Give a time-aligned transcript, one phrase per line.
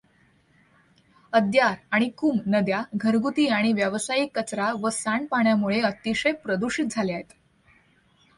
[1.33, 7.33] अद्यार आणि कुम नद्या घरगुती आणि व्यावसायिक कचरा व सांडपाण्यामुळे अतिशय प्रदुषित झाल्या आहेत.